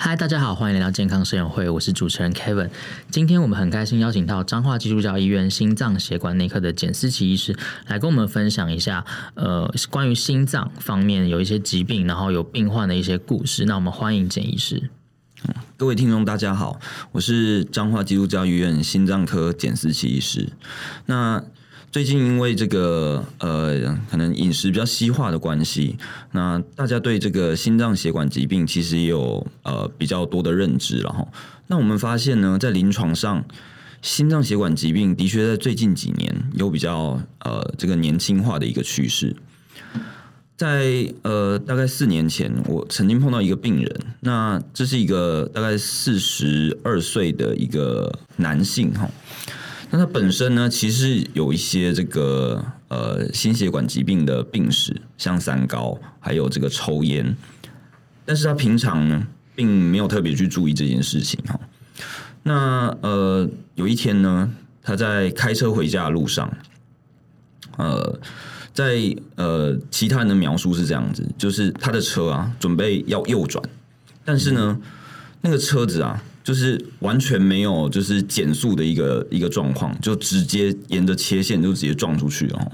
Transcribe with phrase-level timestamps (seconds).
[0.00, 2.70] 嗨，大家好，欢迎来到健康声友会，我是主持人 Kevin。
[3.10, 7.56] 今天我们很开心邀请到彰化基督教医院心脏血管内科的简思琪医师
[7.88, 9.04] 来跟我们分享一下，
[9.34, 13.64] 呃，关于心脏方面有一些疾病，然后有病患的一些故事。
[13.64, 14.88] 那我们欢迎简医师。
[15.76, 16.78] 各位听众大家好，
[17.10, 20.52] 我是彰化基督教医院心脏科简思琪医师。
[21.06, 21.42] 那
[21.90, 25.96] 最近因为这个呃，可能饮食比较西化的关系，
[26.32, 31.26] 那大家对这个心脏血管疾病其实也有呃比较多的认知了哈。
[31.66, 33.42] 那我们发现呢，在临床上，
[34.02, 39.34] 心脏血管疾病的确在最近几年有比较呃这个年轻化的一个趋势。
[40.56, 49.08] 在呃大概四年前，我曾经碰到一个病人，那这是一个大概四十二岁的一个男性哈。
[49.90, 57.34] 那他本身呢，其实有一些这个呃心血管疾病的病史，像三高，还有这个抽烟，
[58.26, 61.58] 但是他平常呢，并没有特别去注意这件事情哈。
[62.42, 66.52] 那呃有一天呢，他在开车回家的路上，
[67.78, 68.20] 呃，
[68.74, 73.64] 在呃其他人的描述是这样子，就是他的车啊准备要右转，
[74.22, 74.78] 但是呢，
[75.40, 76.22] 那个车子啊。
[76.48, 82.72] 就是完全没有就是减速的一个一个状况，就直接沿着切线就直接撞出去了。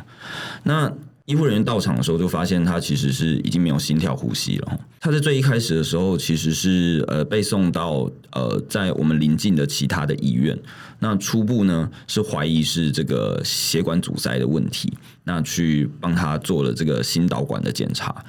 [0.62, 0.89] 那
[1.25, 4.81] 医护人员到场的时候，就发现他其实是已经没有心跳呼吸了。
[5.00, 10.56] 他在最一开始的时候，其实是呃被送到呃在我们邻近的其他的医院。
[11.00, 14.93] 那初步呢是怀疑是这个血管阻塞的问题，
[15.25, 18.25] 那去帮他做了这个心导管的检查，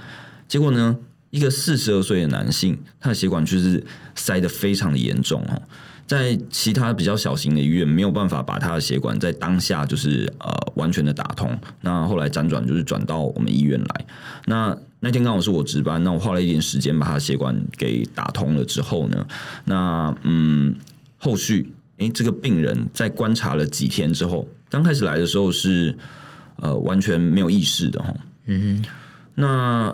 [0.47, 0.97] 结果呢，
[1.35, 3.83] 一个四十二岁的男性，他的血管就是
[4.15, 5.61] 塞得非常的严重哦，
[6.07, 14.05] 在其他比较小型的医院没有办法把他的血管在当下就是呃完全的打通，那后来辗转就是转到我们医院来。
[14.45, 19.27] 那那天刚好是我值班，那我花了一点时间把他的血管给打通了之后呢，
[19.65, 20.73] 那嗯
[21.17, 25.97] 后续诶这个病人在观察了几天之后，刚开始来的时候是
[26.61, 28.89] 呃完全没有意识的哈，嗯哼，
[29.35, 29.93] 那。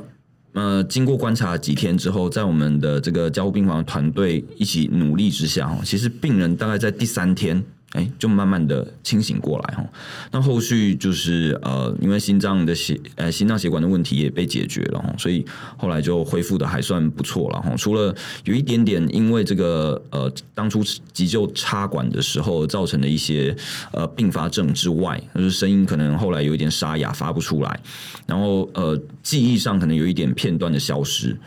[0.53, 7.63] 呃，经过观察几天之后，在我们的这个交互病房团队一起努力之下，其实病人大概在第三天。
[7.91, 9.85] 哎，就慢慢的清醒过来哈。
[10.31, 15.45] 那后续就是呃，因为心脏的血呃心脏血管的问题也被解决了哈，所以
[15.77, 17.75] 后来就恢复的还算不错了哈。
[17.75, 18.15] 除了
[18.45, 20.81] 有一点点因为这个呃当初
[21.11, 23.55] 急救插管的时候造成的一些
[23.91, 27.79] 呃并发症之外，就是声音可能后来有一点沙哑发不出来，
[28.25, 31.37] 然后呃记忆上可能有一点片段的消失。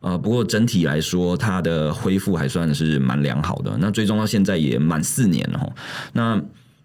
[0.00, 3.76] 呃，不过整体来说，它的恢复还算是蛮良好的。
[3.80, 5.74] 那追踪到现在也满四年了。
[6.12, 6.40] 那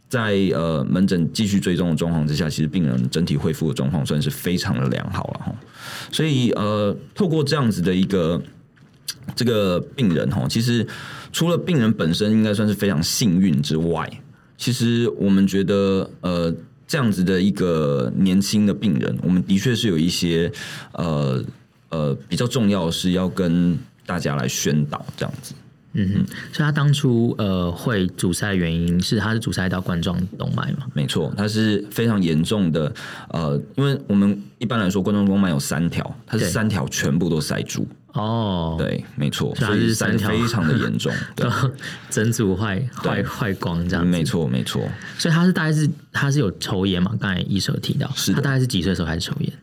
[0.10, 5.56] 在呃门诊继续追踪的状况之下，其实病人整体恢复的状况算是非常的良好了哈。
[6.12, 8.42] 所以呃，透过这样子的一个
[9.36, 10.86] 这个病人哈，其实
[11.32, 14.10] 除了病人本身应该算是非常幸运之外，
[14.58, 16.52] 其实我们觉得呃
[16.88, 20.52] 这样子的一个年轻的病人，我们的确是有一些
[20.94, 21.44] 呃。
[21.94, 25.54] 呃，比较重要的是要跟大家来宣导这样子。
[25.96, 30.88] 嗯哼，所以他当初呃会阻塞的原因是他是阻塞到冠状动脉嘛？
[30.96, 32.92] 没错，它是非常严重的。
[33.30, 37.88] 呃，因为我们一般来说冠状动脉有三条，它是三条全部都塞住。
[38.14, 41.48] 哦，对，没错，所以是三条非常的严重， 对，
[42.10, 44.10] 整组坏坏坏光这样子。
[44.10, 44.82] 没错，没错。
[45.20, 47.16] 所以他是大概是他是有抽烟嘛？
[47.20, 49.54] 刚才医生有提到，是他大概是几岁的时候开始抽烟？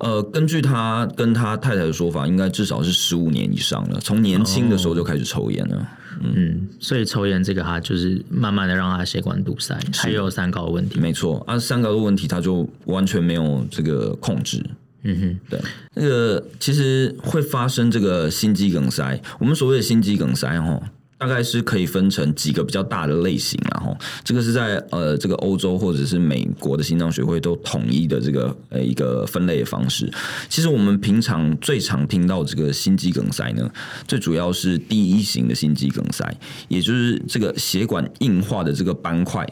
[0.00, 5.76] 呃，根据他跟他太太的说法，应该至少是十五年以上了，从年轻的时候就开始抽烟了。
[5.76, 5.86] 哦、
[6.22, 10.98] 嗯，嗯，所以抽烟这个，他就是慢慢的让他血管堵塞，还有三高的问题。
[10.98, 14.64] 没错，啊，三高的问题他就完全没有这个控制。
[15.02, 15.60] 嗯哼，对，
[15.94, 20.80] 那个其实会发生这个心肌梗塞，我们所谓的心肌梗塞，哈。
[21.20, 23.94] 大概是可以分成几个比较大的类型，然后
[24.24, 30.10] 这个是在呃这个欧洲或者是美国的心脏学会都统一的这个呃一个分类的方式。
[30.48, 33.70] 其实我们平常最常听到这个心肌梗塞呢，
[34.08, 36.26] 最主要是第一型的心肌梗塞，
[36.68, 39.46] 也就是这个血管硬化的这个斑块，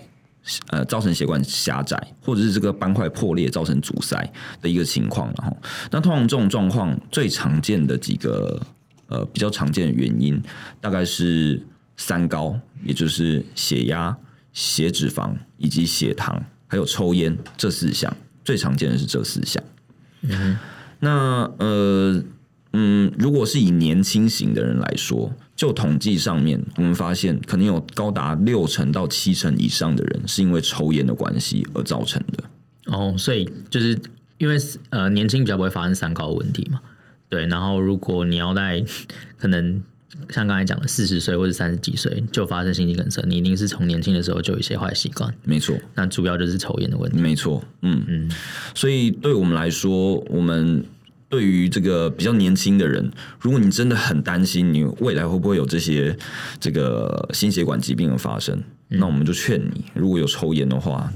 [0.69, 4.17] 呃造成血管狭窄，或者是这个斑块破裂造成阻塞
[4.63, 5.31] 的一个情况。
[5.37, 5.55] 然后，
[5.91, 8.59] 那通常这种状况最常见的几个。
[9.09, 10.41] 呃，比较常见的原因
[10.81, 11.61] 大概是
[11.97, 14.17] 三高，也就是血压、
[14.53, 18.15] 血脂肪以及血糖，还有抽烟这四项。
[18.45, 19.63] 最常见的是这四项。
[20.23, 20.57] 嗯，
[21.01, 22.23] 那呃
[22.73, 32.45] 嗯，如果是以年轻型的人来说，就统计上面，我们发现可能有高达六成到七成以上的人是因为抽烟的关系而造成的。
[32.87, 33.99] 哦，所以就是
[34.37, 34.57] 因为
[34.91, 36.81] 呃年轻比较不会发生三高的问题嘛。
[37.29, 38.85] 对，然后如果你要在
[39.37, 39.83] 可能
[40.31, 45.33] 像刚才讲的四十岁或者三十几岁就发生心肌梗塞，你一定是从年轻的时候就有一些坏习惯。
[45.45, 47.19] 没错，那主要就是抽烟的问题。
[47.19, 48.31] 没错，嗯嗯，
[48.75, 50.85] 所以对我们来说，我们。
[51.31, 56.17] 对于这个比较年轻的人，如果你真的很担心你未来会不会有这些
[56.59, 58.57] 这个心血管疾病的发生，
[58.89, 61.13] 嗯、那我们就劝你，如果有抽烟的话，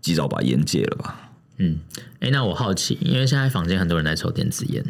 [0.00, 1.30] 及早把烟戒了吧。
[1.58, 1.78] 嗯，
[2.18, 4.84] 哎，那我好奇，因为现在房间很多人在抽电子烟，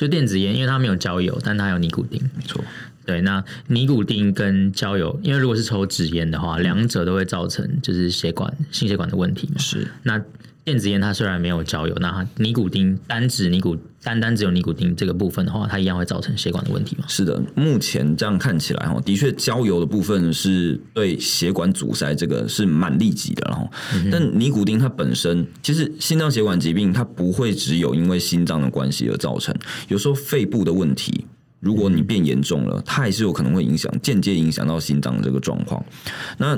[0.00, 2.18] 就电子烟，因为它没有焦油，但它有尼古丁。
[2.34, 2.64] 没错，
[3.04, 9.58] 对，那尼古丁跟焦油，因为如果是抽纸烟的话，两者都会造成就是血管心血管的问题嘛。
[9.58, 10.18] 是，那。
[10.62, 17.04] 电子烟它虽然没有焦油，那尼古丁单指尼古单单只有尼古丁这个部分的话，它一样会造成血管的问题吗？
[17.08, 23.68] 是的，目前这样看起来哈，的确焦油的部分是对血管阻塞这个是蛮立即的，然后，
[24.12, 29.54] 但尼古丁它本身其实心脏血管疾病它不会只有因为心脏的关系而造成，
[29.88, 31.26] 有时候肺部的问题，
[31.58, 35.84] 如果你变严重了，它还是有可能会影响间接影响到心脏的这个状况。
[36.38, 36.56] 那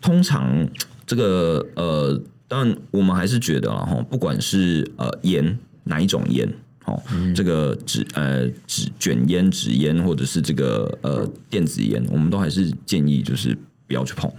[0.00, 0.66] 通常
[1.06, 2.20] 这个呃。
[2.56, 6.48] 但我们还是觉得哈，不管是呃烟哪一种烟，
[6.84, 7.02] 哦，
[7.34, 13.58] 这个纸呃纸卷烟、纸烟，或者是这个呃电子烟，我们都还是建议就是
[13.88, 14.30] 不要去碰，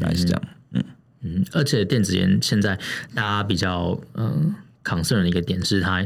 [0.00, 0.42] 还是这样，
[0.72, 0.82] 嗯
[1.20, 1.44] 嗯。
[1.52, 2.78] 而且电子烟现在
[3.14, 6.00] 大家比较嗯 concern 的一个点是它，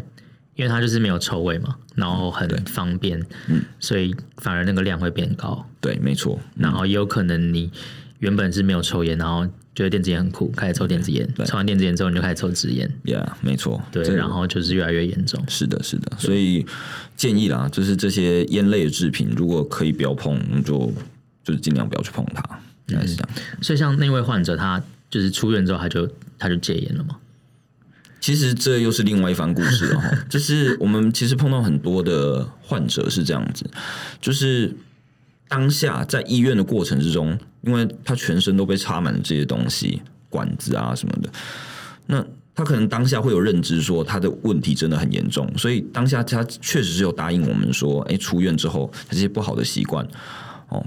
[0.57, 5.65] 因为它就是没有臭味嘛，然后很方便，嗯，所以反而那个量会变高。
[5.81, 6.41] 对，没错。
[6.57, 7.71] 然后也有可能你
[8.19, 9.47] 原本是没有抽烟，然后。
[9.75, 11.29] 觉得电子烟很酷，开始抽电子烟。
[11.47, 12.89] 抽完电子烟之后，你就开始抽纸烟。
[13.05, 13.83] Yeah，没错。
[13.91, 15.45] 对，然后就是越来越严重。
[15.49, 16.13] 是的，是的。
[16.19, 16.65] 所以
[17.17, 20.93] 建议啦，就是这些烟类的制品，如果可以不要碰，就
[21.43, 22.43] 就是尽量不要去碰它。
[22.87, 23.29] 应该是这样。
[23.61, 27.17] 所以像那位患者，他就是出院之后，他就他就戒烟了吗？
[28.21, 30.11] 其实这又是另外一番故事了哈。
[30.31, 33.69] 就是我们其实碰到很多的患者是这样子，
[34.21, 34.77] 就是。
[35.47, 41.31] 当下在医院的过程之中，因为他全身都被插满了这些东西，管子啊什么的，
[42.07, 42.25] 那
[42.55, 50.07] 他可能当下会有认知说他的问题真的很严重，所以当下他确实是有答应我们说，哎，出院之后他这些不好的习惯
[50.69, 50.85] 哦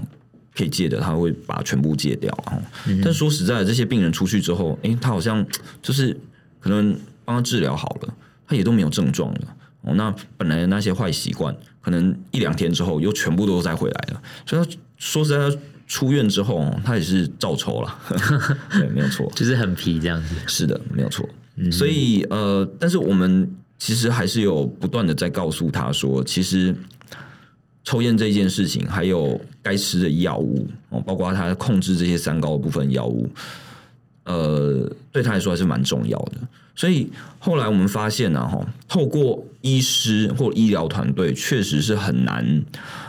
[0.54, 2.36] 可以戒的，他会把全部戒掉。
[2.86, 5.44] 嗯、但说实在的，这些病人出去之后，哎，他好像
[5.80, 6.18] 就是
[6.58, 8.14] 可能帮他治疗好了，
[8.46, 9.40] 他也都没有症状了。
[9.82, 14.22] 哦，那本来的那些坏习惯，可能一两天之后又全部都再回来了。
[14.44, 15.56] 所以他说实在，他
[15.88, 17.98] 出院之后，他也是照抽了。
[18.70, 20.36] 对，没有错，就是很皮这样子。
[20.46, 21.28] 是的，没有错。
[21.56, 26.72] 嗯、所以呃，但是我们其实还是有不断的在告诉他说，其实
[27.82, 33.28] 抽烟这件事情，还有该吃的药物哦，包括他控制这些三高的部分药物，
[34.24, 36.36] 呃，对他来说还是蛮重要的。
[36.78, 37.10] 所以
[37.40, 42.64] 后来我们发现呢，哈，透过医师或医疗团队，确实是很难，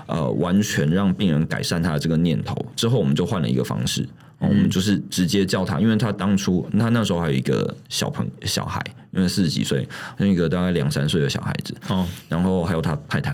[0.07, 2.65] 呃，完全让病人改善他的这个念头。
[2.75, 4.03] 之后我们就换了一个方式，
[4.39, 13.31] 我们就是直接叫他，因为他当初他那时候还有一个小朋小孩，因为四十几岁，那个大概两三岁的小孩子，哦，然后还有他太太，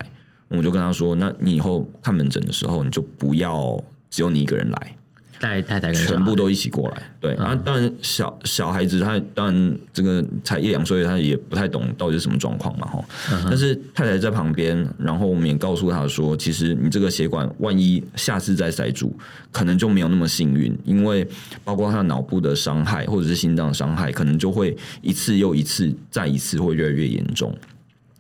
[0.50, 4.98] 我就跟他说，那你以后看门诊的时候，你就不要只有你一个人来。
[5.39, 19.15] 带太太全部都一起过来，对，啊、嗯，当然小小孩子他当然这个才一两岁，他也不太懂到底是什么状况嘛，哈、嗯，但是太太在旁边，然后我们也告诉他说，其实你这个血管万一下次再塞住，
[19.51, 21.27] 可能就没有那么幸运，因为
[21.63, 27.54] 包括他脑部的伤害或者是心脏伤害，可能就会一次又一次再一次会越来越严重，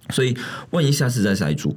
[0.09, 0.35] 所以
[0.71, 1.75] 万一下次再塞住。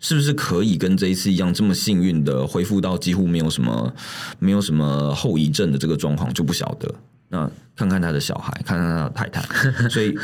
[0.00, 3.92] 是不是可以跟这一次一样这么幸运的恢复到几乎没有什么
[4.38, 6.94] 没有什么后遗症的这个状况就不晓得。
[7.30, 9.42] 那看看他的小孩，看看他的太太，
[9.90, 10.14] 所以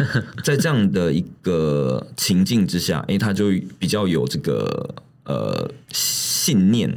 [0.43, 6.90] 在这样的一个情境之下，哎，他就比较有这个呃信念，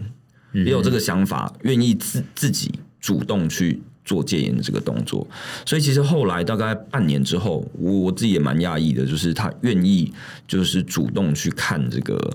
[0.53, 5.27] 也有这个想法，愿意自自己主动去做戒烟的这个动作。
[5.65, 10.13] 所以其实后来大概半年之后，我我自己也蛮讶异的，就是他愿意
[10.47, 12.33] 就是主动去看这个。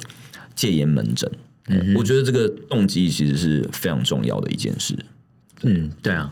[0.62, 1.28] 戒烟门诊，
[1.66, 4.96] 嗯，我觉得这个动机其实是非常重要的一件事。
[5.64, 6.30] 嗯，对啊，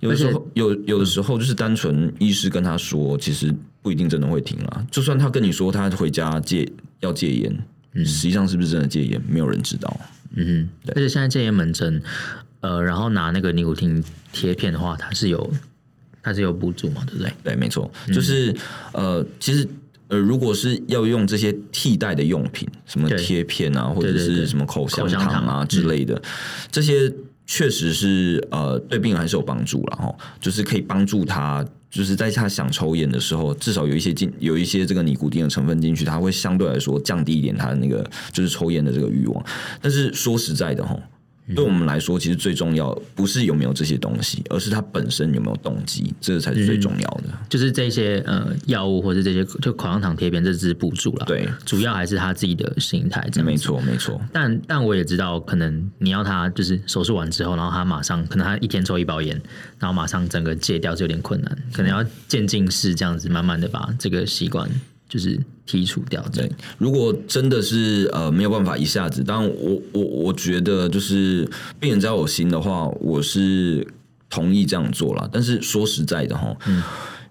[0.00, 4.86] 有的时候有有的时候就是单纯医师跟他说，其实不一定真的会停啊。
[4.90, 6.70] 就算他跟你说他回家戒
[7.00, 7.58] 要戒烟，
[7.94, 10.00] 嗯，实际上是不是真的戒烟，没有人知道。
[10.34, 10.92] 嗯，对。
[10.92, 12.02] 而且现在戒烟门诊，
[12.60, 15.50] 呃，然后拿那个尼古丁贴片的话，它是有
[16.22, 17.32] 它是有补助嘛，对不对？
[17.42, 18.54] 对，没错，就是
[18.92, 19.66] 呃，其实。
[20.08, 26.22] 呃，如果是要用这些替代的用品，什么贴片啊，或者是什么口香糖啊之类的，嗯、
[26.70, 27.12] 这些
[27.46, 39.44] 确实是呃对病人还是有帮助了哈，就是可以帮助他，就是在他想抽烟的时候，至少有一些进有一些这个尼古丁的成分进去，他会相对来说降低一点他的那个就是抽烟的这个欲望。
[39.80, 40.96] 但是说实在的哈。
[41.54, 47.24] 对我们来说，其实最重要不是有没有这些东西，而是它本身有没有动机，这个才是最重要的。
[47.28, 51.24] 嗯、就是这些呃药物或者这些就口香糖贴片，这只是补助了。
[51.26, 53.28] 对，主要还是他自己的心态。
[53.30, 54.20] 这样没错，没错。
[54.32, 59.40] 但但我也知道，可能你要他就是手术完之后，然后他马上可能他一天抽一包烟，
[59.78, 64.68] 然后马上整个戒掉是有点困难，可能要渐进式这样子，慢慢的把这个习惯。
[65.08, 66.50] 就是剔除掉，对。
[66.78, 71.48] 如果真的是呃没有办法一下子，当然我我我觉得就是
[71.78, 73.86] 病人只要有心的话，我是
[74.28, 75.28] 同意这样做了。
[75.32, 76.82] 但是说实在的哈，嗯、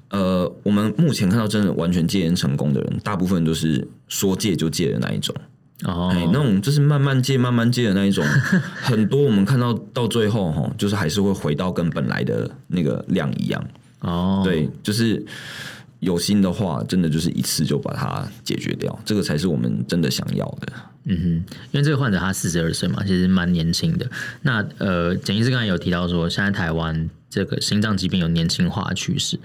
[0.10, 5.36] 呃，我们目前看到真的完全戒烟成功的人，大部分都是说戒就戒的那一种。
[5.84, 8.25] 哦，哎，那种就是慢慢戒、慢慢戒的那一种，
[8.82, 13.62] 很多我们看到到最后哈，就是还是会回到跟本来的那个量一样。
[14.00, 15.25] 哦，对，就是。
[16.06, 20.74] 有心的话，真的就是一次就把它解决掉，这个才是我们真的想要的。
[21.08, 24.10] 嗯哼，因为这个患者他四十二岁嘛，其实蛮年轻的。
[24.42, 29.38] 那呃，简医师刚才有提到说，现在台湾这个心脏疾病有年轻化的趋势。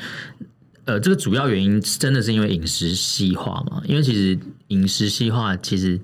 [0.87, 3.83] 呃，这个主要原因真的是因为饮食西化嘛？
[3.87, 4.38] 因为其实
[4.69, 6.00] 饮食西化，其实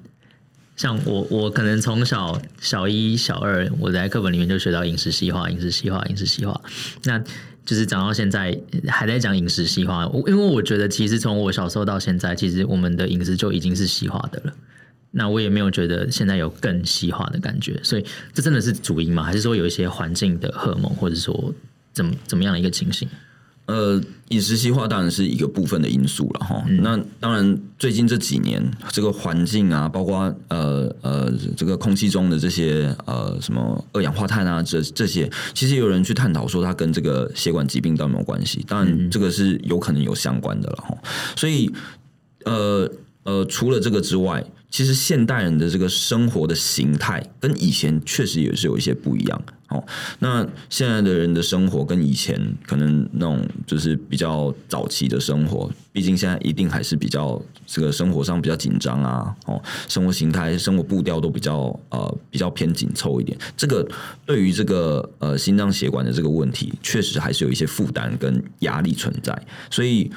[0.77, 6.61] 像我，我可能从小小一、小二，我在课本里面就学到饮食西化、饮食西化、饮食西化。
[7.05, 7.23] 那
[7.67, 14.53] 就是讲到现在还在讲饮食西化，因为我觉得其实从我小时候到现在，其实我们的饮食就已经是西化的了。
[15.11, 19.23] 那我也没有觉得现在有更西化的感觉，所以这真的是主因吗？
[19.23, 21.53] 还是说有一些环境的荷尔蒙，或者说
[21.93, 23.09] 怎么怎么样的一个情形？
[23.67, 26.65] 呃，饮食西化当然是一个部分的因素了哈。
[26.69, 38.65] 嗯、那当然，最近这几年这个环境啊，包括呃呃这个空气中的这些呃什么二氧化碳啊，这这些，其实有人去探讨说它跟这个血管疾病到底有没有关系？
[38.67, 40.97] 当然，这个是有可能有相关的了哈。
[41.37, 41.71] 所以，
[42.45, 42.91] 呃
[43.25, 44.45] 呃，除了这个之外。
[44.69, 49.83] 其实现代人的这个生活的形态跟以前确实也是有一些不一样哦。
[50.19, 63.37] 那现在的人的生活跟以前可能那种就是比较早期的生活，毕竟现在一定还是比较这个生活上比较紧张啊，哦，生活形态、生活步调都比较呃比较偏紧凑一点。
[63.57, 63.87] 这个
[64.25, 69.37] 对于这个呃心脏血管的这个问题，确实还是有一些负担跟压力存在。
[69.71, 70.11] 所以，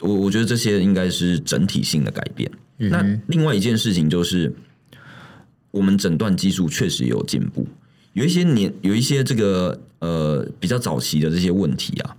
[0.00, 2.50] 我我觉得这些应该是整体性的改变。
[2.76, 4.54] 那另外一件事情就是，
[5.72, 7.66] 我们诊断技术确实有进步，
[8.18, 12.16] 有一些年有一些这个呃比较早期的这些问题啊，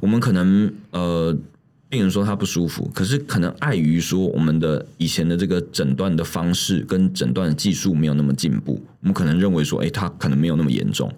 [0.00, 1.36] 我们可能呃
[1.90, 11.12] 病人说他不舒服，可是可能碍于说我们的以前的这个诊断的方式跟诊断的技术没有那么进步，我们可能认为说，哎，他可能没有那么严重。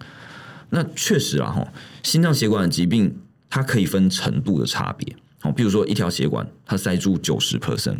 [0.69, 1.65] 那确实啊，哈，
[2.03, 3.15] 心脏血管的疾病
[3.49, 7.99] 它可以分程度的差别，好，比如说一条血管它塞住九十 percent。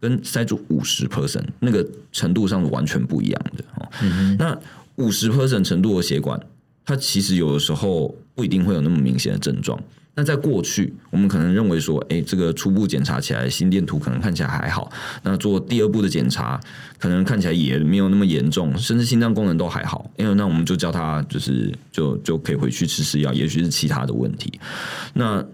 [0.00, 3.88] 跟塞住五十 percent 那个程度上是完全不一样的哦。
[4.00, 4.56] 嗯、那
[4.98, 6.38] 五十 percent 程度的血管，
[6.84, 9.82] 它其实有的时候不一定会有那么明显的症状。
[10.14, 14.90] 那在过去，我们可能认为说，哎，这个初步检查起来心电图可能看起来还好。
[15.22, 16.60] 那做第二步的检查，
[16.98, 20.10] 可能看起来也没有那么严重，甚至心脏功能都还好。
[20.16, 24.52] 因为那我们就叫他就是就就可以回去吃吃药，也许是其他的问题。
[25.14, 25.44] 那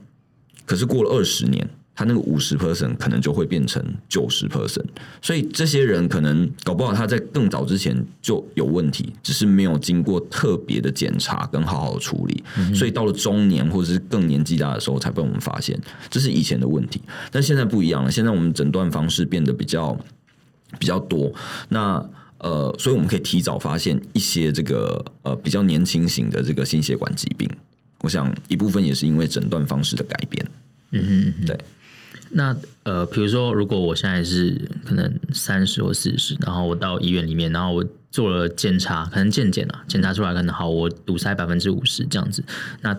[0.65, 1.69] 可是过了二十年。
[1.95, 4.85] 他那个五十 percent 可能就会变成九十 percent，
[5.23, 17.01] 所以这些人可能搞不好他在更早之前就有问题，只是没有经过特别的检查跟好好的处理，嗯、所以到了中年或者是更年纪大的时候才被我们发现，这是以前的问题。
[17.31, 19.97] 但现在不一样了，现在我们诊断方式变得比较
[20.79, 21.33] 比较多，
[21.69, 22.05] 那
[22.39, 27.49] 呃，所以我们可以提早发现一些这个呃比较年轻型的这个心血管疾病。
[28.01, 30.45] 我想一部分也是因为诊断方式的改变。
[30.91, 31.59] 嗯哼，嗯哼，对。
[32.37, 42.45] 那呃，比如说，如果我现在是可能三十或四十，然后我到医院里面，然后我做了检查，可能健检啊，检查出来可能好，我堵塞百分之五十这样子。
[42.83, 42.97] 那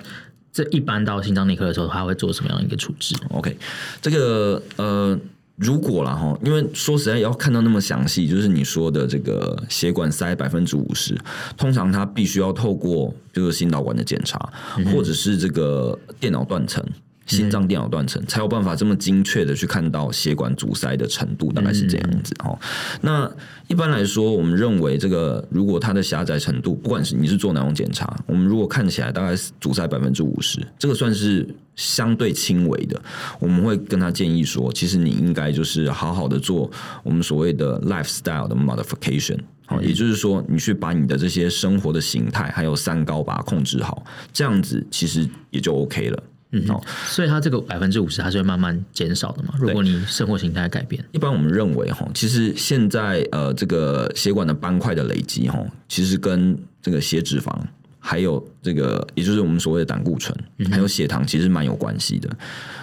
[0.53, 3.57] 这一般到心脏内科的时候，他会做什么样的一个处置？OK，
[4.01, 5.19] 这个呃，
[5.57, 11.13] 如果啦哈，因为说实在要看到那么详细，就是你说的这个血管塞百分之五十，
[11.57, 16.81] 通常他必须要透过就是心导管的检查，嗯、或者是这个电脑断层。
[17.25, 22.57] 心脏电脑断层，才有办法这么精确的去看到血管阻塞的程度，大概是这样子哦。
[23.01, 23.29] 那
[23.67, 33.01] 一般来说，我们认为这个如果它的狭窄程度，不管是你是做哪种检查，我们如果看起来大概是阻塞百分之五十，这个算是相对轻微的，
[33.39, 36.69] 我们会跟他建议说，其实你应该就是好好的做
[37.03, 46.23] 我们所谓的 lifestyle 的 modification，好，也就是说，你去把你的这些生活的形态还有三高把它控制好，这样子其实也就 OK 了。
[46.55, 49.53] 嗯，好，所以它这个百分之五十它是会慢慢减少的嘛？
[49.59, 57.53] 如果你生活形态改变，一般我们认为哈，其实现在呃这个血管的斑块的累积哈，其实跟这个血脂肪
[57.99, 60.37] 还有这个也就是我们所谓的胆固醇
[60.69, 62.29] 还有血糖其实蛮有关系的。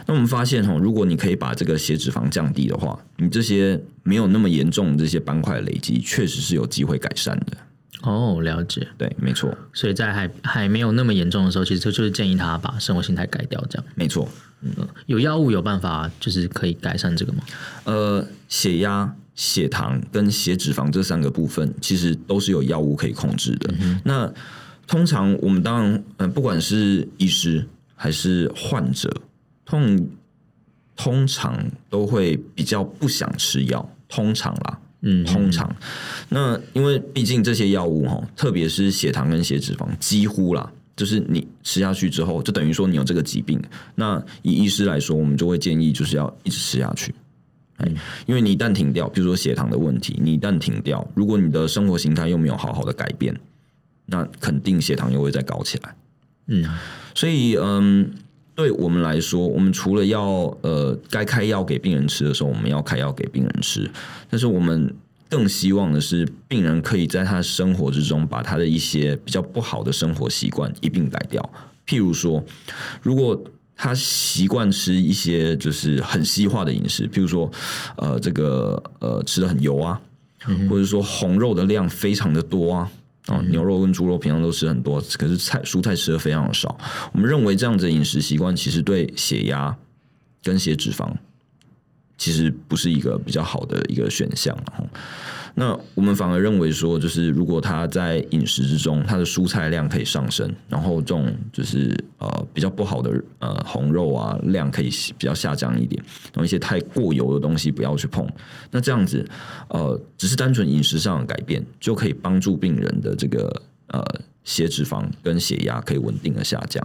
[0.07, 7.57] 那我们发现哈，如果你可以把这个血脂肪降低的话，你这些没有那么严重的这些斑块累积，确实是有机会改善的。
[8.03, 9.57] 哦，了解，对，没错。
[9.73, 13.85] 所以在还还没有那么严重的时候，其实就是建议他把生活形态改掉，这样。
[13.95, 14.29] 没错，
[14.61, 14.71] 嗯，
[15.07, 17.45] 有药物有办法，就是可以改善这个吗？
[17.85, 23.73] 呃，血压、血糖跟血脂肪这三个部分，其实都是有药物可以控制的。
[23.81, 24.33] 嗯、那
[24.87, 29.11] 通常我们当然，呃，不管是医师还是患者，
[29.65, 30.09] 通
[30.97, 31.57] 通常
[31.89, 34.79] 都会比较不想吃药，通常啦。
[35.05, 35.75] 嗯，通常，
[36.29, 43.61] 那因为毕竟这些药物哈，特别是血糖跟血脂肪，几乎啦，就是你吃下去之后，就等于说你有这个疾病。
[43.97, 47.13] 那以医师来说，我们就会建议就是要一直吃下去。
[47.79, 47.93] 哎，
[48.27, 53.35] 因为你一旦停掉，比如说血糖的问题，你一旦停掉，如果你的生活形态又没有好好的改变，
[54.07, 55.95] 那肯定血糖又会再高起来。
[56.47, 56.65] 嗯，
[57.15, 58.09] 所以嗯。
[58.55, 60.23] 对我们来说，我们除了要
[60.61, 63.91] 呃该开药给病人吃的时候，我们要开药给病人吃。
[64.29, 64.95] 但是我们
[65.29, 71.43] 更希望的是，病人可以在他生活之中把他的一些比较不好的生活习惯一并改掉。
[71.87, 72.45] 譬如说，
[73.01, 73.43] 如果
[73.75, 77.51] 他习惯吃一些就是很西化的饮食，譬如说
[77.97, 80.01] 呃这个呃吃的很油啊，
[80.69, 82.91] 或者说红肉的量非常的多啊。
[83.29, 86.77] 哦，牛肉跟猪肉平常都吃很多，可是菜蔬菜吃的非常的少。
[87.13, 89.77] 我们认为这样子的饮食习惯其实对血压
[90.43, 91.13] 跟血脂肪
[92.19, 94.57] 其实不是一个比较好的一个选项。
[95.55, 104.89] 那我们反而认为说，就是如果他在饮食之中，他的蔬菜量可以上升，然后这种就是呃比较不好的呃红肉啊量可以
[105.19, 108.27] 比较下降一点，然后一些太过油的东西不要去碰。
[108.71, 109.23] 那这样子
[109.69, 114.03] 呃只是单纯饮食上的改变，就可以帮助病人的这个呃
[114.45, 116.83] 血脂肪跟血压可以稳定的下降。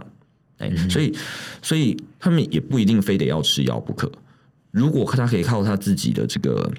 [0.58, 1.16] 哎，所以
[1.62, 4.12] 所以他们也不一定非得要吃药不可。
[4.70, 6.70] 如果他可以靠他自己的这个。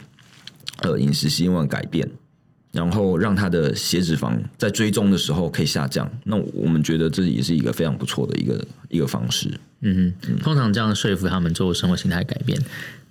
[0.82, 2.10] 呃，饮食习惯改变，
[2.72, 9.50] 然后让他的血脂肪在追踪的时候可以下降，那我们觉得这也是一个非常不错的一个一个方式。
[9.82, 12.58] 嗯哼，通常这样说服他们做生活形态改变，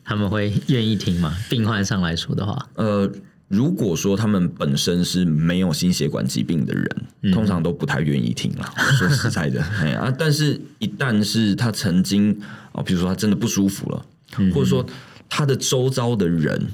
[0.04, 1.36] 他们会愿意听吗？
[1.50, 3.10] 病患上来说的话，呃，
[3.48, 8.72] 如果说他们本身是没有心血管疾病的人，嗯、通常都不太愿意听了。
[8.98, 12.38] 说实在的，哎啊，但是一旦是他曾经
[12.72, 14.06] 啊，比如说他真的不舒服了，
[14.38, 14.86] 嗯、或者说
[15.28, 16.66] 他的周遭的人。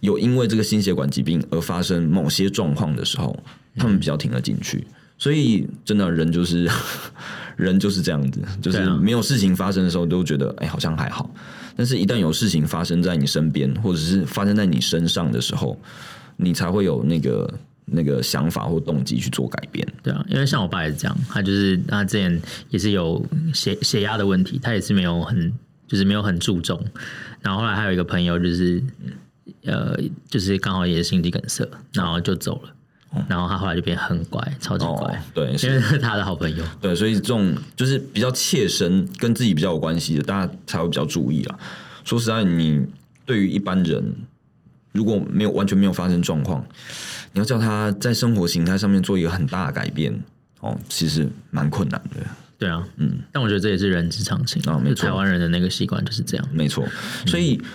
[0.00, 3.36] 有因为这个心血管疾病而发生某些状况的时候，
[3.76, 4.86] 他们比较听得进去。
[5.20, 6.70] 所以，真的人就是
[7.56, 11.28] 人就是这样子，就是没有事情发生的时候都觉得哎，好像还好。
[11.74, 15.76] 但是，一旦有事情发生在你身边，或者是发生在你身上的时候，
[16.36, 17.52] 你才会有那个
[17.86, 19.84] 那个想法或动机去做改变。
[20.04, 25.52] 对啊，因为像我爸也是这样，他就是他之前也是有血血压的问题，他也是没有很
[25.88, 26.80] 就是没有很注重。
[27.40, 28.80] 然后后来还有一个朋友就是。
[29.64, 29.96] 呃，
[30.28, 32.70] 就是刚好也是心肌梗塞，然后就走了，
[33.14, 41.58] 嗯、然后他后来就变很乖，超级乖，哦、对，因为是他的好朋友，对，所以这种就是比较切身，跟自己比较有关系的，大家才会比较注意啊。
[42.04, 42.86] 说实在，你
[43.24, 44.14] 对于一般人，
[44.92, 46.64] 如果没有完全没有发生状况，
[47.32, 50.18] 你要叫他在生活形态上面做一个很大的改变，
[50.60, 52.20] 哦，其实蛮困难的。
[52.58, 56.86] 对啊，嗯，但我觉得这也是人之常情啊，没错，台湾人的那个习惯就是这样，没错，
[57.26, 57.58] 所以。
[57.62, 57.66] 嗯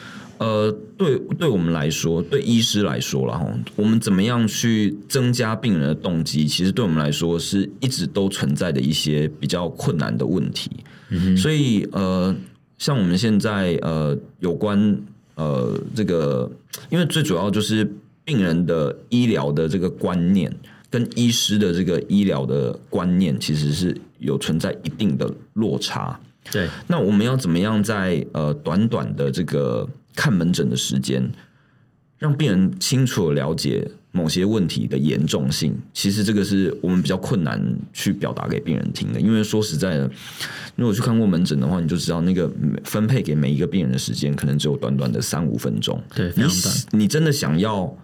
[0.43, 6.45] 呃，对，对我们来说，对医师来说了哈，我们怎么样去增加病人的动机？
[6.45, 10.69] 其实对我们来说，是一直都存在的一些比较困难的问题。
[11.11, 11.37] 嗯哼。
[11.37, 12.35] 所以呃，
[12.77, 15.01] 像我们现在呃，有关
[15.35, 16.51] 呃这个，
[16.89, 17.89] 因为最主要就是
[18.25, 20.53] 病人的医疗的这个观念
[20.89, 26.19] 跟医师的这个医疗的观念，其实是有存在一定的落差。
[26.51, 31.29] 对，那我们要怎么样在呃短短的这个看门诊的时间，
[32.17, 37.59] 让病人清楚的了解某些问题的严重性，其实这个是我们比较困难
[37.91, 39.19] 去表达给病人听的。
[39.19, 40.09] 因为说实在的，
[40.75, 42.49] 如果去看过门诊的话，你就知道那个
[42.83, 46.01] 分配给每一个病人的时间，可能只有短短的三五分钟。
[46.15, 46.75] 对，非常短。
[46.91, 47.97] 你你真的想要，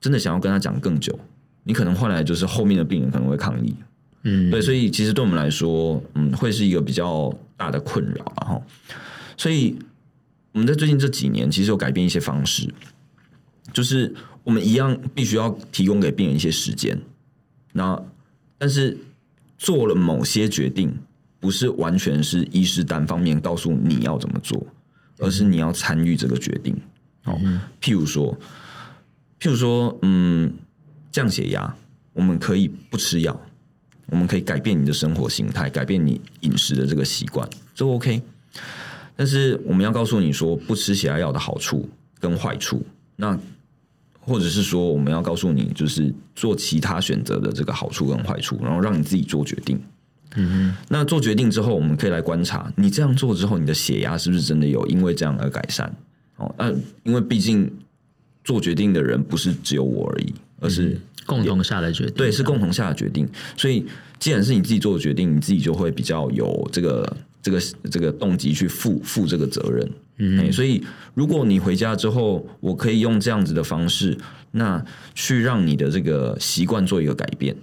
[0.00, 1.18] 真的想要跟他讲更久，
[1.64, 3.74] 你可能换来就是后面的病人可能会抗议。
[4.22, 8.62] 嗯，对，所以其实对我们来说，嗯，会是一个比较大的困扰，然后，
[9.36, 9.76] 所以
[10.56, 12.72] 我们在最近这几年，其实有改变一些方式，
[13.74, 16.98] 就是我们一样必须要提供给病人一些时间，
[17.74, 18.02] 那
[18.56, 18.96] 但是
[19.58, 20.96] 做了某些决定，
[21.38, 24.66] 不是完全是医师单方面告诉你要怎么做，
[25.18, 26.74] 而是你要参与这个决定。
[27.24, 27.38] 哦，
[27.78, 28.34] 譬如说，
[29.38, 30.54] 譬如说，嗯，
[31.12, 31.76] 降血压，
[32.14, 33.38] 我们可以不吃药。
[34.06, 38.22] 我们可以改变你的生活形态，改变你饮食的这个习惯，这 OK。
[39.16, 41.88] 但是我们要告诉你说，不吃血压药的好处
[42.20, 42.84] 跟坏处，
[43.16, 43.36] 那
[44.20, 49.80] 或者是说，我们要告诉你，就是做其他选择的这个好处跟坏处，然后让你自己做决定。
[50.34, 50.76] 嗯哼。
[50.88, 55.90] 那做决定之后，我们可以来观察，你这样做之后，你的血压是不是真的有因为这样而改善？
[56.36, 56.70] 哦，那
[57.04, 57.72] 因为毕竟
[58.44, 61.00] 做决定的人不是只有我而已，而是。
[61.24, 63.28] 共同下的决定，对，是共同下的决定。
[63.56, 63.84] 所以，
[64.20, 69.88] 既然是你自己做的决定，你自己就会比较有这个、这个、这个动机去负负这个责任。
[70.18, 70.82] 嗯，所以，
[71.14, 74.18] 如果你回家之后，我可以用这样子的方式，
[74.50, 77.54] 那去让你的这个习惯做一个改变。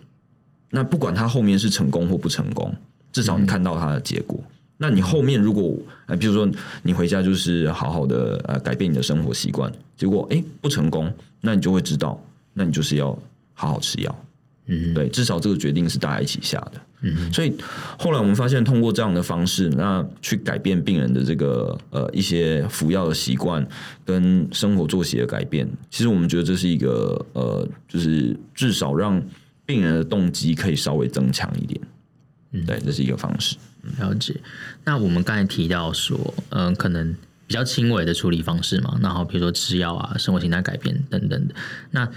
[0.70, 2.74] 那不管他后面是成功或不成功，
[3.12, 4.40] 至少你看到他的结果。
[4.42, 6.50] 嗯、那你后面如果，呃，比如说
[6.82, 12.18] 你回家就是好好的呃改变你的生活习惯，结果哎不成功，那你就会知道，
[12.54, 13.20] 那你就是要。
[13.56, 14.23] 好好吃药，
[14.68, 17.54] 嗯，对，至少这个决定是大家一起下的，嗯，所以
[18.00, 23.68] 后来我们发现，通过这样的方式，那去改变病人的这个呃一些服药的习惯
[24.06, 29.22] 跟生活作息的改变，其实我们觉得这是一个呃，就是至少让
[29.66, 31.82] 病人的动机可以稍微增强一点，
[32.52, 33.58] 嗯，对，这是一个方式。
[34.00, 34.34] 了解。
[34.86, 37.14] 那我们刚才提到说，嗯、呃，可能
[37.46, 41.56] 比较轻微的处理方式嘛，然后比如说吃药啊、生活形态改变等等的，
[41.92, 42.10] 那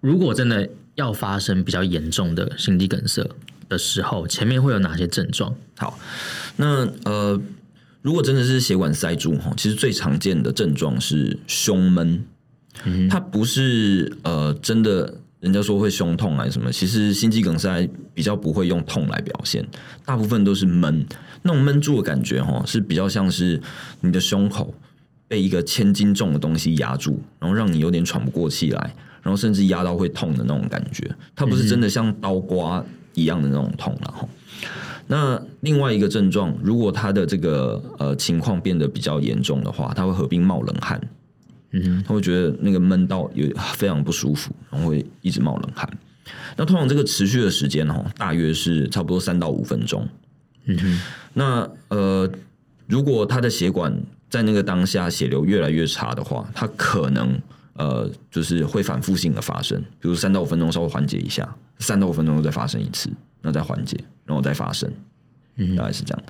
[0.00, 3.26] 如果真的要发生比较严重的心肌梗塞
[3.68, 5.54] 的时候，前面会有哪些症状？
[5.76, 5.98] 好，
[6.56, 7.40] 那呃，
[8.02, 12.24] 如果真的是血管塞住哈，其实最常见的症状是胸闷。
[12.84, 16.72] 嗯，它不是呃真的，人家说会胸痛还是什么？
[16.72, 19.66] 其实心肌梗塞比较不会用痛来表现，
[20.04, 21.06] 大部分都是闷。
[21.42, 23.60] 那种闷住的感觉哈，是比较像是
[24.00, 24.74] 你的胸口
[25.28, 28.94] 被一个千斤重的东西压住，然后让你有点喘不过气来。
[29.22, 34.28] 然后甚至压到会痛的那种感觉，它不是真的像刀刮一样的那种痛了哈。
[35.06, 41.00] 那另外一个症状，如果他的这个呃情况变得比较严重的话，他会合并冒冷汗，
[41.72, 45.88] 嗯，他会觉得那个闷到有非常不舒服，然后会一直冒冷汗。
[46.56, 50.08] 那通常这个持续的时间哈，大约是差不多三到五分钟。
[50.66, 51.00] 嗯哼，
[51.34, 52.30] 那呃，
[52.86, 53.94] 如果他的血管
[54.30, 57.38] 在那个当下血流越来越差的话，他可能。
[57.74, 64.92] 呃，就是会反复性的发生，比如三到五分钟稍微缓解一下，三到五分钟又再发生一次，那再缓解，然后再发生，
[65.56, 66.22] 嗯，大概是这样。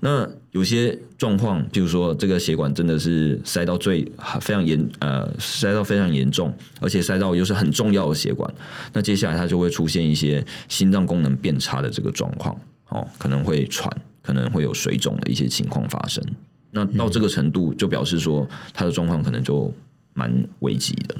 [0.00, 4.04] 那有些状况，比如说这个血管真的是塞到最
[4.42, 8.52] 非常严，呃，塞到非常严重，而且塞到又是很重要的血管，
[8.92, 12.54] 那接下来它就会出现一些心脏功能变差的这个状况，
[12.90, 13.90] 哦，可能会喘，
[14.22, 16.22] 可能会有水肿的一些情况发生。
[16.70, 19.72] 那到这个程度，就表示说它的状况可能就。
[20.14, 21.16] 蛮危急的，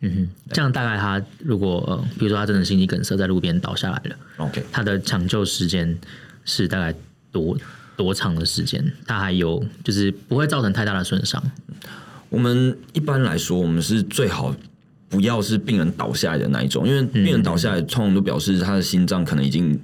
[0.00, 5.98] 嗯哼，这样大概他如果呃，比如说他真的心肌梗塞在路边倒下来了，OK，他的抢救时间
[6.44, 6.94] 是大概
[7.30, 7.56] 多
[7.96, 8.84] 多长的时间？
[9.06, 11.42] 他还有就是不会造成太大的损伤。
[12.28, 14.54] 我们一般来说，我们是最好
[15.08, 19.78] 不要是病人倒下来的那一种，因为病人倒下来通常都表示他的心脏可能已经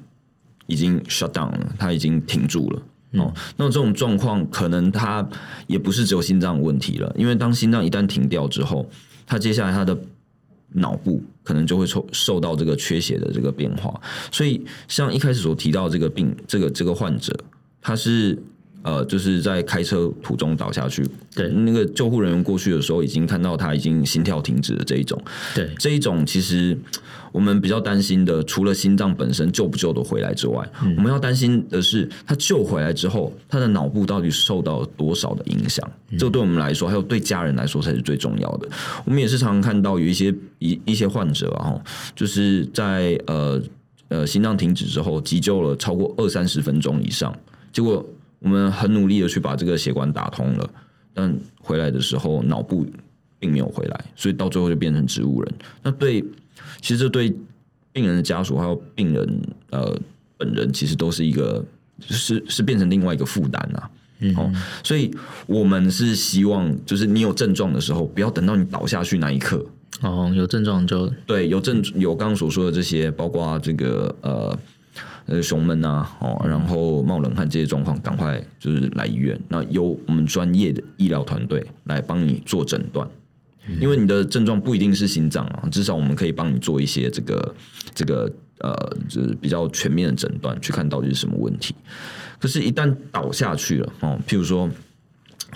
[0.66, 2.82] 已经 shut down 了，他已经停住了。
[3.12, 5.26] 哦，那这种状况可能他
[5.66, 8.88] 也不是只有心脏问题了，因为当心脏一旦停掉之后，
[9.26, 9.98] 他接下来他的
[10.72, 17.34] 脑部可能就会受受到这个缺血的这个变化，所以像一开始所提到这个病，这个这个患者，
[17.80, 18.38] 他是。
[18.84, 25.20] 呃，就是在开车途中倒下去，对，那个救护人员过去的时候，已经看到他已经心跳停止了这一种，
[25.52, 26.78] 对，这一种其实
[27.32, 35.88] 我们比较担心的，除了心脏本身救不救得回来之外，嗯、我们要担心的是他救回来之后，他的脑部到底受到了多少的影响？
[36.10, 38.68] 嗯、这对我们来说，还有对家人来说才是最重要的。
[39.04, 41.80] 我们也是常常看到有一些一一些患者啊，
[42.14, 43.60] 就是在呃
[44.08, 47.34] 呃心脏停止之后，急救了超过二三十分钟以上，
[47.72, 48.04] 结果。
[48.40, 50.70] 我们很努力的去把这个血管打通了，
[51.12, 52.86] 但回来的时候脑部
[53.36, 55.54] 并没有回来，所以到最后就变成植物人。
[55.82, 56.24] 那对，
[56.80, 57.34] 其实这对
[57.92, 59.98] 病人的家属还有病人呃
[60.36, 61.64] 本人，其实都是一个
[62.00, 63.90] 是是变成另外一个负担啊。
[64.20, 65.14] 嗯，哦，所以
[65.46, 69.64] 我们是希望，就是你有症状的时候，不要等到你倒下去那一刻。
[70.00, 74.58] 哦，有症状就对，有症有刚刚所说的这些，包括这个呃
[75.26, 83.08] 呃胸闷啊，哦，然后冒冷汗这些状况，赶快就是来医院，那由我们专业的医疗团队来帮你做诊断。
[83.68, 87.54] 嗯，因为你的症状不一定是心脏啊，至少我们可以帮你做一些这个
[87.94, 91.74] 这个呃，就是比较全面的诊断，去看到底是什么问题。
[92.40, 94.68] 可是，一旦倒下去了哦，譬如说，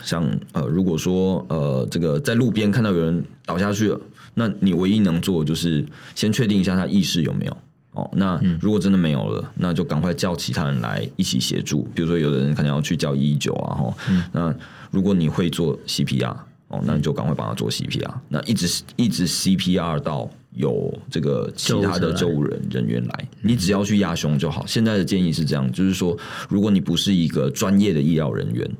[0.02, 4.00] 像呃，如果说呃，这个在路边看到有人倒下去了，
[4.34, 7.56] 那你唯一能做的就是先确定一下他意识有没有
[7.92, 8.08] 哦。
[8.14, 11.82] 那如果真的没有了，那就赶快叫其他人来一起协助。
[11.94, 13.94] 比如说，有的人可能要去叫一一九啊，哈。
[14.32, 14.54] 那
[14.90, 16.34] 如果你会做 CPR
[16.72, 18.12] 哦，那你就赶快帮他做 CPR。
[18.28, 20.28] 那一直一直 CPR 到。
[20.54, 24.66] 有这个其他的救护人人员来，你只要去压胸就好。
[24.66, 26.14] 现在的建议是这样，就是说，
[26.46, 28.70] 如果你不是一个专业的医疗人员，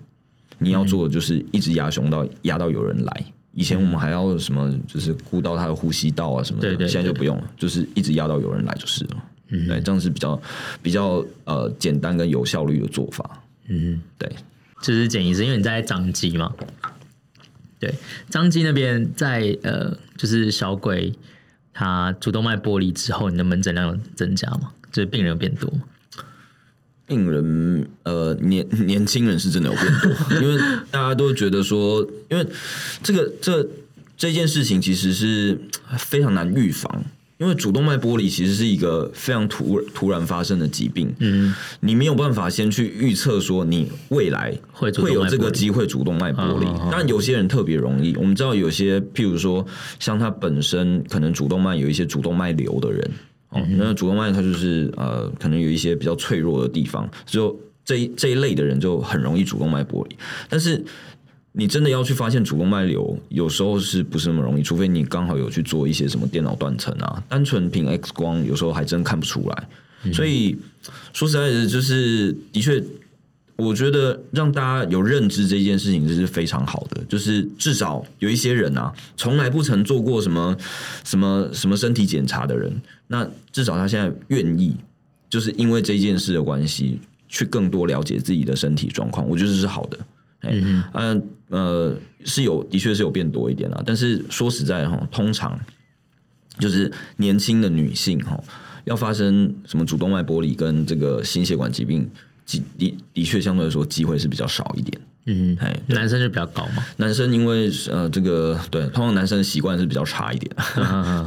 [0.59, 3.25] 你要做的就是一直压胸到压到有人来。
[3.55, 9.25] 以前我们还要什么，就是顾到他的呼吸道啊什么的，现在就不用了，就是一直压到有人来就是了。
[9.49, 10.43] 嗯，对，这样是比较
[10.83, 13.43] 比较呃简单跟有效率的做法。
[13.69, 14.31] 嗯，对，
[14.83, 16.53] 就是简医师，因为你在长肌嘛，
[17.83, 17.93] 对，
[18.31, 21.13] 张基那边在呃，就是小鬼。
[21.75, 24.71] 他主动脉剥离之后，你的门诊量有增加吗？
[24.93, 25.73] 就是病人有变多？
[27.07, 32.47] 病人呃，年年轻人是真的有变多，因为大家都觉得说，因为
[33.03, 33.67] 这个这
[34.19, 35.59] 这件事情其实是
[35.99, 37.03] 非常难预防。
[37.43, 46.67] 因为主动脉剥离其实是一个非常突突然发生的疾病，嗯，你没有办法先去预测说你未来会会有这个机会主动脉剥离。
[46.89, 49.67] 但有些人特别容易，我们知道有些，譬如说
[49.99, 53.11] 像他本身可能主动脉有一些主动脉瘤的人，
[53.49, 60.17] 哦，那主动脉它就是呃，可能有一些比较脆弱的地方，就这一这一类的人就很容易主动脉剥离，
[60.49, 60.81] 但是。
[61.53, 64.63] 你真的要去发现主动脉瘤，有时候是不是那么容易？
[64.63, 69.69] 除非你刚好有去做一些什么电脑断层啊，单纯凭 X 光，有时候还真看不出来。
[70.05, 70.57] 嗯、所以
[71.13, 72.83] 说实在的，就是的确，
[73.57, 77.05] 我觉得让大家有认知这件事情，这是非常好的。
[77.05, 80.57] 就是至少有一些人啊，从来不曾做过什么
[81.05, 82.73] 什么什么身体检查的人，
[83.09, 84.75] 那至少他现在愿意，
[85.29, 89.99] 就是因为这件事的关系，去更多了解自己的身体状况，我觉得这是好的。
[90.43, 93.83] 嗯嗯呃，是有，的确是有变多一点啦。
[93.85, 95.59] 但是说实在哈，通常
[96.59, 98.43] 就是年轻的女性哈，
[98.85, 102.11] 要发生什么主动脉剥离跟这个心血管疾病，
[102.47, 105.01] 的的的确相对来说机会是比较少一点。
[105.27, 106.85] 嗯，哎，男生就比较高嘛。
[106.97, 110.53] 男生因为呃，这个对，通常男生的习惯是比较差一点，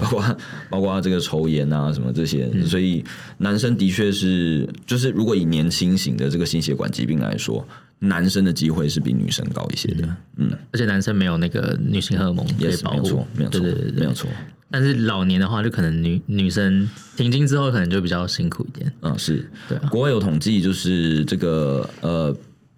[0.02, 0.38] 包括
[0.70, 3.02] 包括这个抽烟啊什么这些，嗯、所以
[3.38, 7.66] 男生的确是，就是如果以年轻型的这个心血管疾病来说，
[8.00, 10.08] 男生的机会是比女生高一些的。
[10.38, 14.30] 嗯，而且男生没有那个女性荷尔蒙可以保护，没有错，对对对，没有错。
[14.70, 18.92] 但是老年的话，就可能女女生停经之后，可能就比较辛苦一点。
[19.02, 19.90] 嗯，是对、啊。
[19.90, 22.36] 国外有统计，就是这个呃。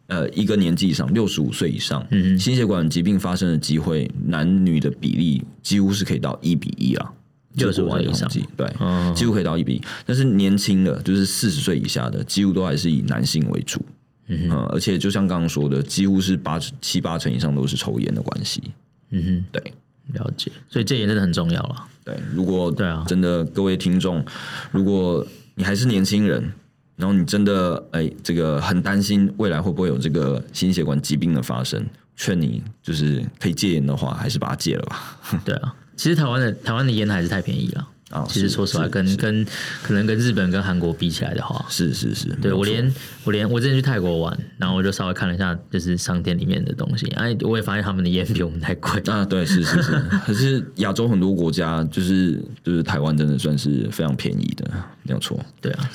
[0.09, 7.11] 呃，一个年纪以上，六十五岁以上，嗯，心血管疾病发生的机会，男女的比例几乎是可以到一比一啊，
[7.55, 9.81] 六十五岁以上，对，哦、几乎可以到一比一。
[10.05, 13.85] 但是年轻的，就是四十岁以下的，几乎都还是以男性为主，
[14.27, 18.61] 嗯，哼，而且就像刚刚说的，几乎是八七八成以上都是抽烟的关系，
[19.09, 19.73] 嗯哼，对，
[20.13, 20.51] 了解。
[20.69, 21.87] 所以戒烟真的很重要了。
[22.03, 24.23] 对，如果对啊，真的各位听众，
[24.71, 26.51] 如果你还是年轻人。
[26.97, 31.85] 然后你真的哎，这个很担心未来会不会有这个心血管疾病的发生？
[32.15, 35.15] 劝你就是可以戒烟的话，还是把它戒了吧。
[35.45, 38.25] 对啊，其实台湾的台湾的烟还是太便宜了啊。
[38.29, 39.45] 其实说实话，跟跟
[39.83, 42.29] 可能跟日本跟韩国比起来的话，是是是。
[42.41, 42.93] 对我连
[43.23, 49.25] 我连我之前去泰国玩，然后我就稍微看了一下，就是商店里面的东西，哎，我也发现他们的烟比我们太贵啊。
[49.25, 49.91] 对，是是是。
[50.25, 54.69] 可是亚洲很多国家，就是就是台湾真的算是非常便宜的，
[55.03, 55.39] 没有错。
[55.61, 55.89] 对啊。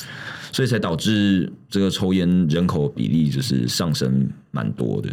[0.54, 5.08] 所以才导致这个抽烟人口比例就是上升蛮多的，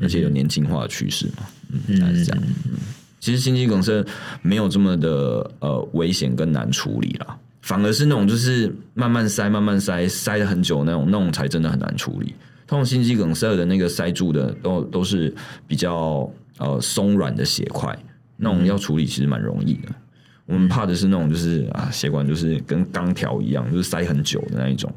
[0.00, 2.42] 而且有年轻化的趋势嘛，嗯，嗯是这样。
[2.66, 2.78] 嗯，
[3.18, 4.04] 其实心肌梗塞
[4.42, 12.34] 没有这么的呃危险跟难处理啦，反而是那种就是慢慢塞、慢慢塞、塞了很久那种，那种才真的很难处理。
[12.66, 15.34] 通常心肌梗塞的那个塞住的都都是
[15.66, 17.96] 比较呃松软的血块，
[18.36, 19.88] 那种要处理其实蛮容易的。
[20.46, 24.92] 我们怕的是那种，就是啊，血管就是跟钢条一样，就是塞很久的那一种，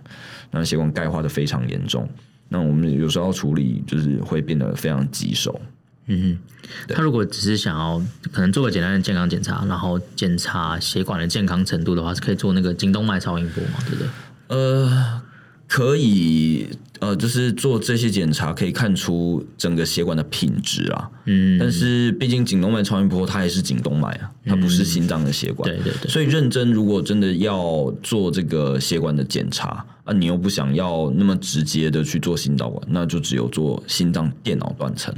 [0.51, 2.07] 那血管钙化的非常严重。
[2.47, 5.59] 那我们有时候处理，就是会变得非常棘手。
[6.09, 13.79] 嗯哼，他如果只是想要可能做个简单的健康检查，然后检查血管的健康程度的话，是可以做那个颈动脉超音波嘛？
[13.85, 14.07] 对不对？
[14.47, 15.21] 呃，
[15.67, 16.67] 可以，
[16.99, 21.09] 呃，就是做这些检查可以看出整个血管的品质啊。
[21.25, 25.69] 嗯，但是毕竟颈动脉超音波它也是颈动脉啊，它不是心脏的血管。
[25.69, 26.09] 嗯、对对对。
[26.09, 35.13] 所以认真，如果真的要做这个血管的检查啊，你又不想要那么直接的去做心导管，那就只有做心脏电脑断层。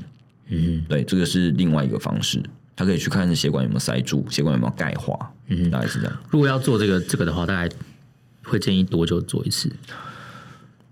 [0.52, 2.40] 嗯，对，这个是另外一个方式，
[2.76, 5.34] 他可以去看血管有没有塞住，血管有没有钙化。
[5.48, 6.18] 嗯，大概是这样。
[6.30, 7.74] 如果要做这个这个的话，大概。
[8.44, 9.72] 会建议多久做一次？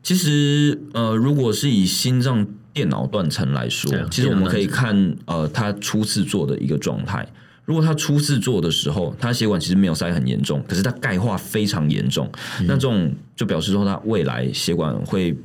[0.03, 7.27] 其实，呃，如果是以心脏电脑断层来说，其实我们可以看，呃，他初次做的一个状态。
[7.65, 15.35] 如果他初次做的时候，他血管其实没有塞很严重，可是他钙化非常严重，嗯、那这种就表示说他未来血管会，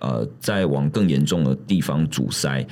[0.00, 2.64] 呃，再往更严重的地方阻塞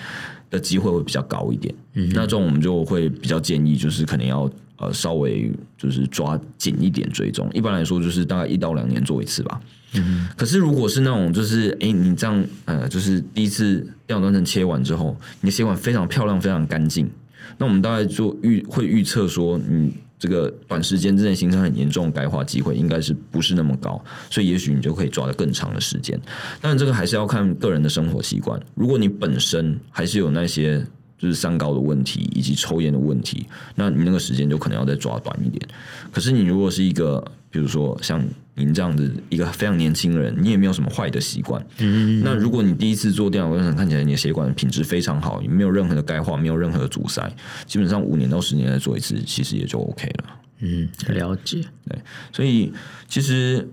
[0.55, 1.75] 的机会会比较高一点。
[1.93, 4.51] 嗯，那这种我们就会比较建议，就是可能要。
[4.77, 9.61] 呃，稍微就是抓紧一点追踪，一般来说就是大概一到两年做一次吧。
[9.93, 17.09] 嗯，可是如果是那种就是，哎、欸，你这样呃，就是第一次电脑断层切完之后，你的血管非常漂亮，非常干净，
[17.57, 26.19] 那我们大概就预会预测说，你这个短时间之内形成很严重的钙化机会应该是不是那么高，所以也许你就可以抓得更长的时间。
[26.63, 28.59] 但，这个还是要看个人的生活习惯。
[28.75, 30.83] 如果你本身还是有那些。
[31.17, 35.67] 就是三高的问题以及抽烟的问题，那你那个时间就可能要再抓短一点。
[36.13, 38.21] 可是你如果是一个，比如说像
[38.57, 47.33] 您这样子一个非常年轻人，你也没有什么坏的习惯，嗯，那如果你第一次做电脑断层，看起来你的血管品质非常好，也没有任何的钙化，没有任何的阻塞，
[47.64, 50.25] 基本上五年到十年再做一次，其实也就 OK 了。
[50.59, 51.61] 嗯，了解。
[51.88, 51.97] 对，
[52.33, 52.73] 所以
[53.07, 53.69] 其实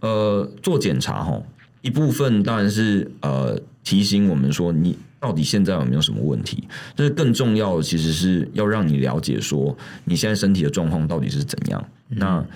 [0.00, 1.42] 呃，做检查哈，
[1.82, 4.96] 一部分当然是呃提醒我们说你。
[5.18, 6.68] 到底现在有没有什么问题？
[6.94, 11.88] 但是更重要的，其实是要让你了解说你现在身体的状况到底是怎样。
[12.10, 12.46] 嗯、那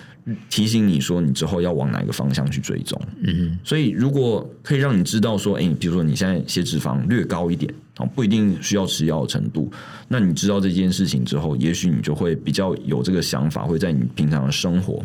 [0.49, 3.01] 提醒你说你之后要往哪个方向去追踪。
[3.23, 7.73] 嗯，所以如果可以让你知道说，哎，比如说你现在血脂肪略高一点，
[8.15, 9.69] 不一定需要吃药的程度。
[10.07, 15.03] 那你知道这件事情之后，也许你就会比较有这个想法，会在你平常的生活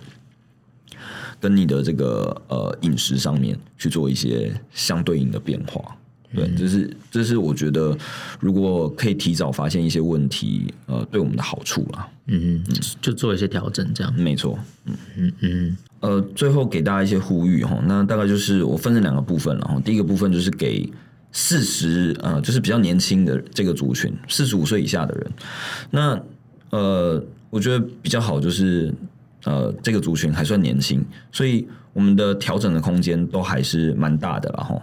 [1.41, 5.97] 跟你的这个呃饮食上面去做一些相对应的变化。
[6.35, 7.97] 对，这是这是我觉得，
[8.41, 12.09] 如果可以提早发现一些问题，呃，对我们的好处啦。
[12.27, 14.13] 嗯嗯，就做一些调整，这样。
[14.15, 14.59] 没错。
[14.85, 15.77] 嗯嗯嗯。
[16.01, 19.81] 呃，最后给大家一些呼吁哈，那大概就是我分成两个部分了哈。
[19.85, 20.91] 第一个部分就是给
[21.33, 25.31] 四十呃，就是比较年轻的这个族群，四十五岁以下的人。
[25.91, 26.21] 那
[26.71, 28.93] 呃，我觉得比较好就是。
[29.47, 34.77] 呃，这个族群还算年轻，所以我们的调整的空间都还是蛮大的了哈。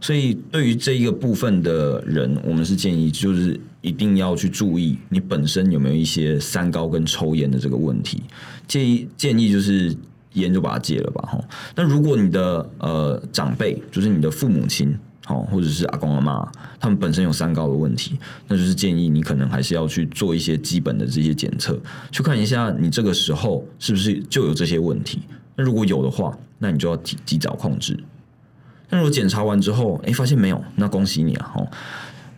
[0.00, 8.22] 所以对于这一个部分的人，我们是建议就是一定要去注意你本身有没有一些三高跟抽烟的这个问题。
[8.66, 9.94] 建议建议就是
[10.32, 11.38] 烟就把它戒了吧哈。
[11.74, 14.98] 那如果你的呃长辈，就是你的父母亲。
[15.28, 21.76] 好，或者是阿公阿妈，他们本身有三高的问题，那就是建议你可能还是要去做一些基本的这些检测，
[22.12, 25.20] 去看一下你这个时候是不是就有这些问题。
[25.56, 27.98] 那如果有的话，那你就要提及早控制。
[28.88, 31.50] 那如果检查完之后，哎，发现没有，那恭喜你啊！
[31.54, 31.66] 哈，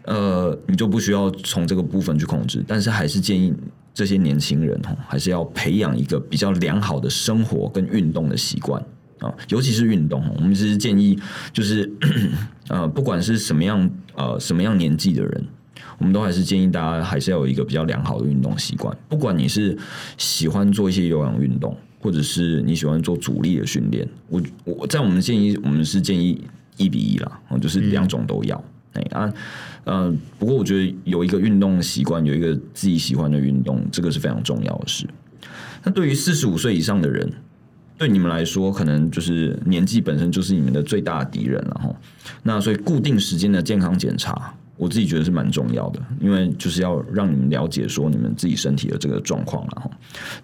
[0.04, 3.52] 呃，你就不需要从这个部分去控制，但是还是建议
[3.92, 8.82] 这些年轻人哈，还是要培养一个比较良好的生活跟运动的习惯。
[9.20, 11.18] 啊，尤其是运动，我们其实建议
[11.52, 11.90] 就是，
[12.68, 15.44] 呃，不管是什么样呃什么样年纪的人，
[15.98, 18.96] 我们都还是建议大家还是要有一个比较良好的运动习惯。
[19.08, 19.76] 不管你是
[20.16, 26.40] 喜欢做一些有氧运动，或者是你喜欢做阻力的训练，我我在我们建议，我们是建议
[26.76, 28.62] 一比一啦，就是两种都要。
[29.10, 29.32] 啊，
[29.82, 35.06] 呃，不过我觉得有一个运动习惯，有一个自己喜欢的运动，这个是非常重要的事。
[35.82, 37.32] 那对于四十五岁以上的人。
[37.98, 41.94] 对你们来说，可能就是年纪本身就是你们的最大敌人了哈。
[42.44, 49.90] 那所以固定时间的健康检查，我自己觉得是蛮重要的，因为就是要让你们了解说你们自己身体的这个状况了哈。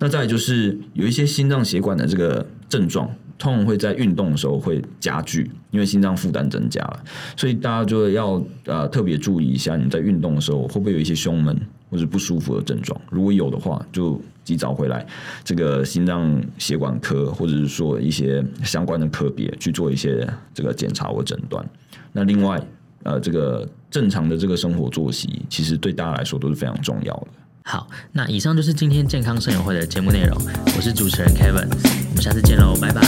[0.00, 7.04] 那再就是有一些心脏血管的这个症状，通常会在运动的时候会加剧，因为心脏负担增加了，
[7.36, 11.56] 所以大家就要呃特别注意一下，你在运动的时候会不会有一些胸闷
[11.88, 13.00] 或者不舒服的症状？
[13.10, 15.04] 如果有的话，就及早回来
[15.42, 21.64] 这个心脏血管科，或者是说一些相关的科别去做一些这个检查或诊断。
[22.12, 22.60] 那另外，
[23.02, 27.26] 呃，这个正常的这个生活作息，其实对大家来说都是非常重要的。
[27.64, 30.36] 好，那以上就是今天健康生友会的节目内容。
[30.76, 31.66] 我是主持人 Kevin，
[32.10, 33.00] 我们下次见喽，拜拜，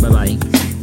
[0.00, 0.77] 拜拜。